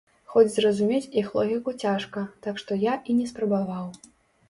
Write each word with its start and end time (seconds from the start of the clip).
Хоць 0.35 0.53
зразумець 0.55 1.11
іх 1.23 1.27
логіку 1.41 1.75
цяжка, 1.85 2.25
так 2.49 2.55
што 2.65 2.81
я 2.89 2.99
і 3.09 3.19
не 3.23 3.33
спрабаваў. 3.37 3.91